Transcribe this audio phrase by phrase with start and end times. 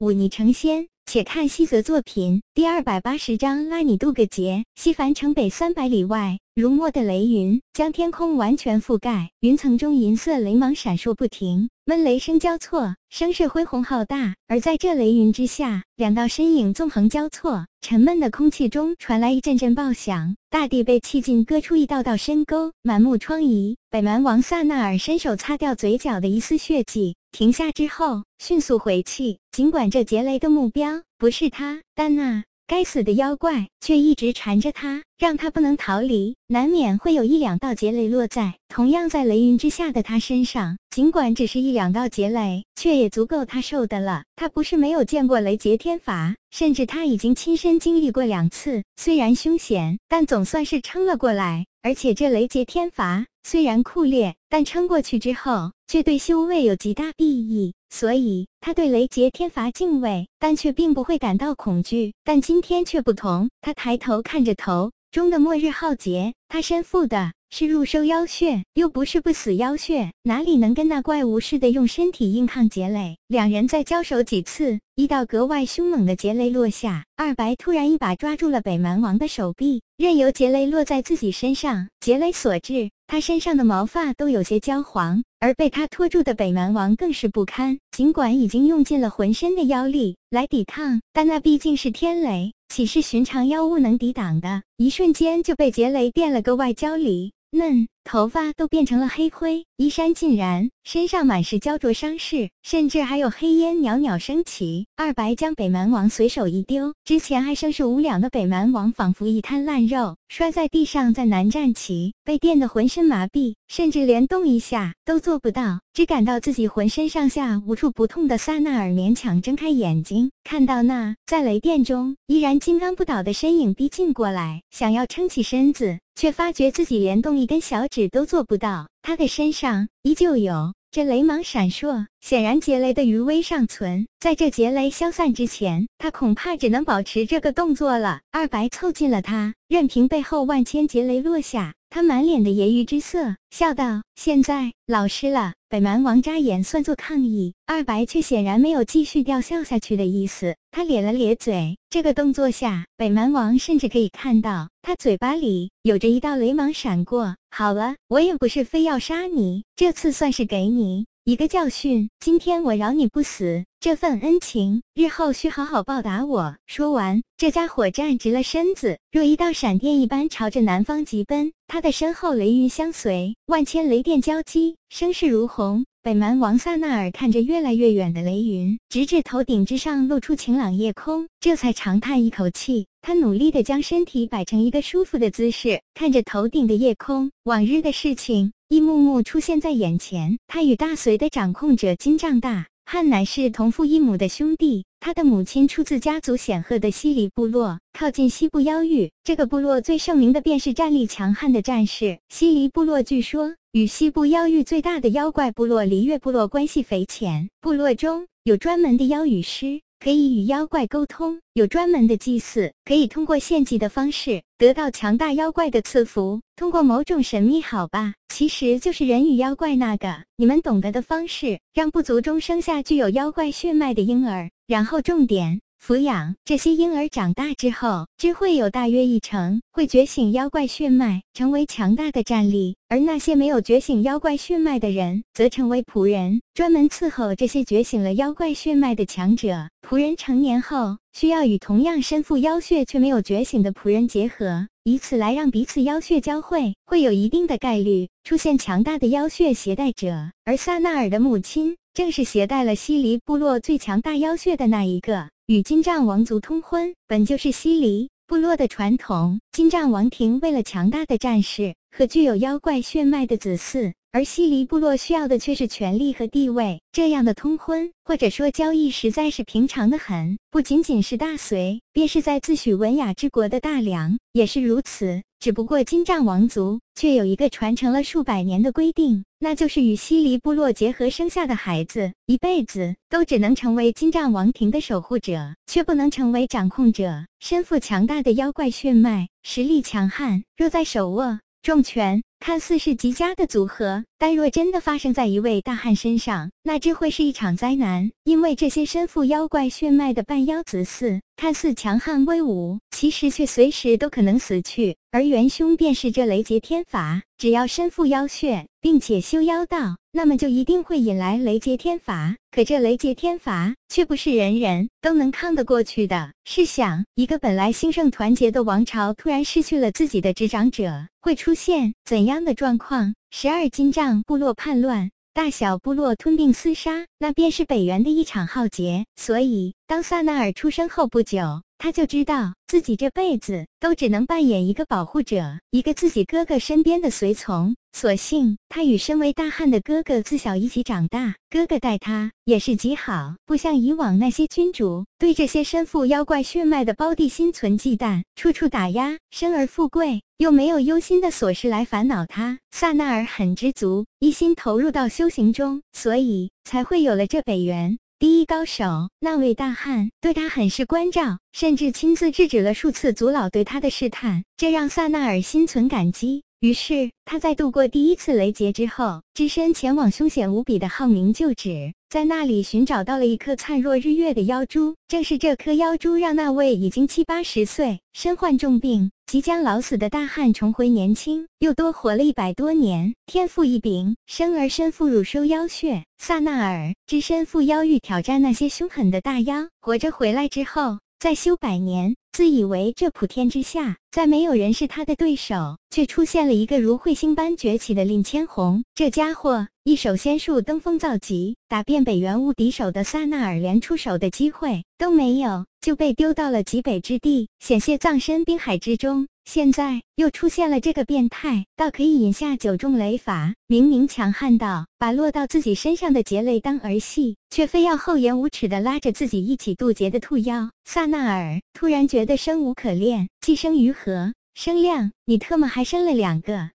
[0.00, 0.88] 忤逆成仙。
[1.04, 4.64] 且看西泽作品第二百八十章，拉你渡个劫。
[4.76, 14.36] 西凡城北三百里外，如墨的雷云将天空完全覆盖，云层中银色雷芒闪烁不停，闷雷声交错，声势恢宏浩大。
[14.46, 23.74] 而在这雷云之下，两道身影纵横交错，沉闷的空气中传来一阵阵爆响，大地被气劲割出一道道深沟，满目疮痍。
[23.90, 27.16] 北蛮王萨纳尔伸手擦掉嘴角的一丝血迹。
[27.32, 29.38] 停下之后，迅速回气。
[29.52, 36.36] 尽管这劫雷的目标不是他，但那该死的妖怪却一直缠着他，让他不能逃离。
[36.48, 40.76] 难免会有一两道劫雷落在同样在雷云之下的他身上。
[40.90, 44.24] 尽管只是一两道劫雷，却也足够他受的了。
[44.34, 48.82] 他不是没有见过雷劫天罚，甚至他已经亲身经历过两次。
[48.96, 51.66] 虽然凶险，但总算是撑了过来。
[51.82, 55.72] 而且这雷劫天罚虽然酷烈，但撑过去之后。
[55.90, 62.14] 却对修为有极大裨益，所以他对雷劫天罚敬畏，但却并不会感到恐惧。
[62.22, 73.16] 但今天却不同，他抬头看着头中的末日浩劫，他身负的是入收妖血，又不是不死妖血，哪里能跟那怪物似的用身体硬抗劫雷？
[73.26, 82.90] 两人再交手几次，一道格外凶猛的劫雷落下，二白突然一把抓住了北蛮王的手臂，任由劫雷落在自己身上，劫雷所致。
[83.08, 87.80] 他身上的毛发都有些焦黄，而被他拖住的北蛮王更是不堪。
[87.90, 94.62] 尽管已经用尽了浑身的妖力来抵抗，但那毕竟是天雷，岂是寻常妖物能抵挡的？
[94.76, 97.88] 一瞬间就被劫雷电了个外焦里嫩。
[98.04, 104.86] 头发都变成了黑灰，衣衫尽染，身上满是焦灼伤势，甚至还有黑烟袅袅升起。
[104.96, 125.98] 二白将北蛮王随手一丢，之前还声势无两的北蛮王仿佛一滩烂肉，摔在地上再难站起，被电得浑身麻痹，甚至连动一下都做不到，只感到自己浑身上下无处不痛的萨纳尔勉强睁开眼睛，看到那在雷电中依然金刚不倒的身影逼近过来，想要撑起身子。
[126.16, 134.06] 却发觉自己连动一根小指都做不到，他的身上依旧有这雷芒闪烁，显然劫雷的余威尚存。
[134.20, 138.20] 在这劫雷消散之前，他恐怕只能保持这个动作了。
[138.30, 147.54] 二白凑近了他，任凭背后万千劫雷落下，他满脸的揶揄之色，笑道：“现在老实了。”北蛮王眨眼，算作抗议。
[147.66, 151.76] 二白却显然没有继续掉笑下去的意思，他咧了咧嘴。
[151.88, 157.36] 这个动作下，北蛮王甚至可以看到他嘴巴里有着一道雷芒闪过。
[157.50, 161.06] 好了，我也不是非要杀你，这次算是给你。
[161.26, 166.56] 一个教训，今天我饶你不死，这份恩情日后需好好报答我。
[166.66, 171.52] 说完，这家伙站直了身子，若一道闪电一般朝着南方疾奔。
[171.66, 175.84] 他的身后雷云相随，万千雷电交击，声势如虹。
[176.02, 182.86] 北蛮王萨纳尔看着越来越远的雷云，直至头顶之上露出晴朗夜空，这才长叹一口气。
[183.02, 188.54] 他努力地将身体摆成一个舒服的姿势，看着头顶的夜空，往日的事情。
[188.72, 190.38] 一幕幕出现在眼前。
[190.46, 194.84] 他与大隋的掌控者金帐大汉乃是同父异母的兄弟。
[195.00, 199.10] 他的母亲出自家族显赫的西黎部落，靠近西部妖域。
[199.24, 202.20] 这个部落最盛名的便是战力强悍的战士。
[202.28, 207.48] 西黎部落据说与西部妖域最大的妖怪部落离月部落关系匪浅。
[207.60, 209.80] 部落中有专门的妖语师。
[210.02, 216.40] 可以与妖怪沟通，有专门的祭祀，可以通过献祭的方式得到强大妖怪的赐福。
[216.56, 225.60] 通过某种神秘，好吧，其实就是人与妖怪那个你们懂得的方式，让部族中生下具有妖怪血脉的婴儿，然后重点。
[225.82, 239.70] 抚养这些婴儿长大之后，只会有大约一成会觉醒妖怪血脉，成为强大的战力；而那些没有觉醒妖怪血脉的人，则成为仆人，专门伺候这些觉醒了妖怪血脉的强者。
[239.80, 250.30] 仆人成年后，需要与同样身负妖血却没有觉醒的仆人结合，以此来让彼此妖血交汇，会有一定的概率出现强大的妖血携带者。
[250.44, 255.28] 而萨纳尔的母亲正是携带了西黎部落最强大妖血的那一个。
[255.46, 259.40] 与金帐王族通婚，本就是西黎部落的传统。
[259.50, 266.80] 金帐王庭为了强大的战士和具有妖怪血脉的子嗣，而西黎部落需要的却是权力和地位。
[266.90, 270.36] 这样的通婚或者说交易，实在是平常的很。
[270.50, 275.22] 不仅仅是大隋，便是在自诩文雅之国的大梁也是如此。
[275.38, 287.24] 只不过金帐王族却有一个传承了数百年的规定，那就是与西黎部落结合生下的孩子，一辈子都只能成为金帐王庭的守护者，却不能成为掌控者。
[287.38, 292.22] 身负强大的妖怪血脉，实力强悍，若在手握重权。
[292.40, 298.10] 看似是极佳的组合，但若真的发生在一位大汉身上，那只会是一场灾难。
[298.24, 304.96] 因为这些身负妖怪血脉的半妖子嗣，看似强悍威武，其实却随时都可能死去。
[305.10, 312.36] 而元凶便是这雷劫天法，只要身负妖血，并且修妖道，那么就一定会引来雷劫天罚。
[312.50, 316.32] 可这雷劫天罚却不是人人都能抗得过去的。
[316.44, 323.14] 试想，一个本来兴盛团结的王朝，突然失去了自己的执掌者，会出现怎样的状况？
[323.30, 325.10] 十二金帐部落叛乱。
[325.32, 329.04] 大小部落吞并厮杀，那便是北元的一场浩劫。
[329.14, 337.74] 所以，当萨纳尔出生后不久，他就知道自己这辈子都只能扮演一个保护者，一个自己哥哥身边的随从。
[337.90, 349.18] 所幸，他与身为大汉的哥哥自小一起长大，哥哥待他也是极好，不像以往那些君主对这些身负妖怪血脉的胞弟心存忌惮，处处打压。
[349.32, 352.60] 生而富贵，又没有忧心的琐事来烦恼他。
[352.70, 357.98] 萨纳尔很知足，一心投入到修行中，所以才会有了这北元。
[358.20, 358.84] 第一高手
[359.20, 366.44] 那位大汉对他很是关照，甚至亲自制止了数次族老对他的试探，这让萨纳尔心存感激。
[366.60, 374.94] 于是他在度过第一次雷劫之后，只身前往凶险无比的浩明旧址，在那里寻找到了一颗灿若日月的妖珠。
[375.08, 383.14] 正是这颗妖珠，让那位已经七八十岁、身患重病、即将老死的大汉重回年轻，又多活了一百多年。
[383.24, 386.04] 天赋异禀，生而身负乳收妖血。
[386.18, 390.98] 萨纳尔只身赴妖域挑战那些凶狠的大妖，活着回来之后。
[391.18, 398.84] 再修百年，自以为这普天之下再没有人是他的对手，却出现了一个如彗星般崛起的令千红。
[398.94, 409.26] 这家伙一手仙术登峰造极，打遍北元无敌手的萨纳尔连出手的机会都没有，就被丢到了极北之地，险些葬身冰海之中。
[409.46, 413.52] 现在又出现了这个变态，倒可以引下九重雷法。
[413.66, 423.30] 明明强悍到把落到自己身上的劫雷当儿戏，却非要厚颜无耻的拉着自己一起渡劫的兔妖萨纳尔，突然觉觉得生无可恋。
[423.40, 426.72] 既生于何生亮，你特么还生了两个。